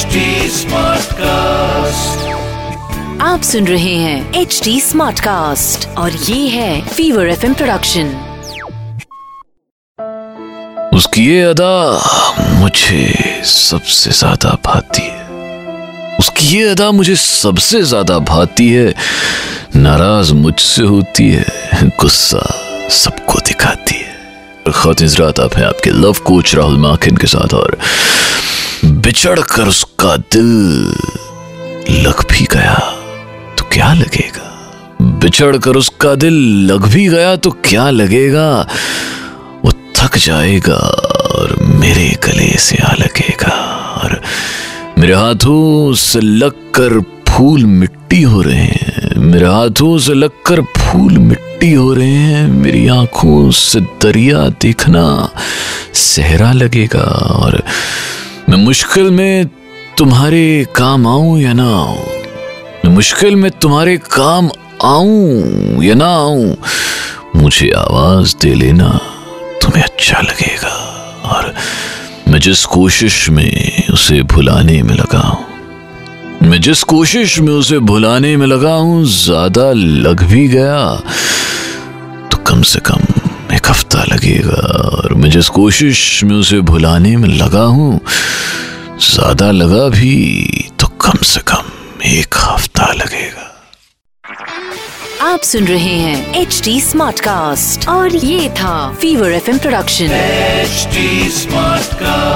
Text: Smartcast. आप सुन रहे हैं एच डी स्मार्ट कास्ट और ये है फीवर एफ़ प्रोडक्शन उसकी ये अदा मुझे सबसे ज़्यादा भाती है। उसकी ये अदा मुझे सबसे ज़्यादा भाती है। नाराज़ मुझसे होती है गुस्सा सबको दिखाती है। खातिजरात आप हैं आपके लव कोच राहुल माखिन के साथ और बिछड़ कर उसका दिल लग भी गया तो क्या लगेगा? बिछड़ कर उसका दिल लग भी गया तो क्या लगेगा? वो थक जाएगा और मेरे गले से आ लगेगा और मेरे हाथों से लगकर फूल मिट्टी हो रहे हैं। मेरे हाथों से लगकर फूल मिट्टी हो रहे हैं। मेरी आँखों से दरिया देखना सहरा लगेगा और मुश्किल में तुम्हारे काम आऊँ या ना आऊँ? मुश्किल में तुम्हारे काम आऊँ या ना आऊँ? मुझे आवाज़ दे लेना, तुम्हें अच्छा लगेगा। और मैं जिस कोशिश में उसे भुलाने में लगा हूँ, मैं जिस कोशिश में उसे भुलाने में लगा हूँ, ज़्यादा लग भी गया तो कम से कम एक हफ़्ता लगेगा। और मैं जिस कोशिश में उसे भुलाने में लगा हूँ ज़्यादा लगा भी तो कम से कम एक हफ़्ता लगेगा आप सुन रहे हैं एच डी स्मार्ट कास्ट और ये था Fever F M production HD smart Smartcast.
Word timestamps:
Smartcast. 0.00 2.20
आप 3.22 3.42
सुन 3.42 3.66
रहे 3.66 3.94
हैं 3.94 4.40
एच 4.40 4.60
डी 4.64 4.80
स्मार्ट 4.80 5.20
कास्ट 5.20 5.88
और 5.98 6.12
ये 6.12 6.48
है 6.48 6.80
फीवर 6.88 7.28
एफ़ 7.28 7.46
प्रोडक्शन 7.46 8.06
उसकी 10.96 11.26
ये 11.26 11.42
अदा 11.42 12.00
मुझे 12.60 13.42
सबसे 13.46 14.10
ज़्यादा 14.10 14.56
भाती 14.66 15.02
है। 15.02 16.16
उसकी 16.18 16.46
ये 16.46 16.68
अदा 16.68 16.90
मुझे 16.92 17.16
सबसे 17.16 17.82
ज़्यादा 17.82 18.18
भाती 18.32 18.68
है। 18.68 18.94
नाराज़ 19.76 20.32
मुझसे 20.34 20.82
होती 20.82 21.30
है 21.30 21.90
गुस्सा 22.00 22.46
सबको 23.02 23.38
दिखाती 23.46 23.94
है। 23.94 24.08
खातिजरात 24.74 25.40
आप 25.40 25.54
हैं 25.56 25.64
आपके 25.66 25.90
लव 25.90 26.16
कोच 26.26 26.54
राहुल 26.54 26.76
माखिन 26.78 27.16
के 27.16 27.26
साथ 27.26 27.54
और 27.54 27.78
बिछड़ 29.10 29.40
कर 29.40 29.68
उसका 29.68 30.16
दिल 30.16 30.46
लग 31.90 32.20
भी 32.30 32.44
गया 32.44 32.74
तो 33.58 33.64
क्या 33.64 33.94
लगेगा? 33.94 34.50
बिछड़ 35.02 35.56
कर 35.56 35.76
उसका 35.76 36.14
दिल 36.14 36.34
लग 36.70 36.86
भी 36.86 37.08
गया 37.08 37.36
तो 37.36 37.50
क्या 37.50 37.90
लगेगा? 37.90 38.68
वो 39.64 39.72
थक 39.96 40.18
जाएगा 40.18 40.74
और 40.74 41.56
मेरे 41.60 42.08
गले 42.24 42.58
से 42.58 42.76
आ 42.76 42.92
लगेगा 42.92 43.52
और 44.02 44.20
मेरे 44.98 45.14
हाथों 45.14 45.94
से 45.94 46.20
लगकर 46.20 47.00
फूल 47.28 47.66
मिट्टी 47.66 48.22
हो 48.22 48.42
रहे 48.42 48.56
हैं। 48.56 49.16
मेरे 49.16 49.46
हाथों 49.46 49.98
से 49.98 50.14
लगकर 50.14 50.62
फूल 50.62 51.18
मिट्टी 51.18 51.72
हो 51.72 51.94
रहे 51.94 52.14
हैं। 52.14 52.48
मेरी 52.48 52.88
आँखों 52.88 53.50
से 53.50 53.80
दरिया 53.80 54.48
देखना 54.48 55.30
सहरा 55.94 56.52
लगेगा 56.52 57.04
और 57.40 57.62
मुश्किल 58.70 59.10
में 59.10 59.46
तुम्हारे 59.98 60.66
काम 60.76 61.06
आऊँ 61.06 61.38
या 61.40 61.52
ना 61.52 61.64
आऊँ? 61.76 62.92
मुश्किल 62.94 63.36
में 63.36 63.50
तुम्हारे 63.52 63.96
काम 64.06 64.50
आऊँ 64.84 65.82
या 65.84 65.94
ना 65.94 66.06
आऊँ? 66.08 66.54
मुझे 67.36 67.70
आवाज़ 67.76 68.36
दे 68.42 68.52
लेना, 68.54 68.90
तुम्हें 69.62 69.82
अच्छा 69.82 70.20
लगेगा। 70.20 70.74
और 71.30 71.52
मैं 72.28 72.40
जिस 72.40 72.64
कोशिश 72.70 73.28
में 73.30 73.88
उसे 73.92 74.22
भुलाने 74.30 74.82
में 74.82 74.94
लगा 74.94 75.20
हूँ, 75.20 75.46
मैं 76.42 76.60
जिस 76.60 76.82
कोशिश 76.94 77.38
में 77.40 77.52
उसे 77.52 77.78
भुलाने 77.90 78.36
में 78.36 78.46
लगा 78.46 78.74
हूँ, 78.74 79.04
ज़्यादा 79.06 79.70
लग 79.72 80.22
भी 80.22 80.46
गया 80.48 80.94
तो 82.30 82.44
कम 82.46 82.62
से 82.62 82.80
कम 82.80 83.54
एक 83.54 83.70
हफ़्ता 83.70 84.04
लगेगा। 84.04 84.62
और 84.90 85.14
मैं 85.14 85.30
जिस 85.30 85.48
कोशिश 85.50 86.22
में 86.24 86.36
उसे 86.36 86.60
भुलाने 86.62 87.16
में 87.16 87.28
लगा 87.30 87.64
हूँ 87.64 88.00
ज़्यादा 89.20 89.50
लगा 89.50 89.88
भी 89.88 90.14
तो 90.80 90.86
कम 91.00 91.18
से 91.22 91.40
कम 91.48 91.66
एक 92.08 92.34
हफ़्ता 92.34 92.86
लगेगा 92.92 93.48
आप 95.22 95.40
सुन 95.42 95.66
रहे 95.66 95.98
हैं 95.98 96.40
एच 96.40 96.60
डी 96.64 96.80
स्मार्ट 96.80 97.20
कास्ट 97.20 97.88
और 97.88 98.16
ये 98.16 98.48
था 98.60 98.74
Fever 99.00 99.32
F 99.32 99.50
M 99.50 99.58
production 99.58 100.16
HD 100.16 101.30
smart 101.32 101.80
Smartcast. 101.90 102.29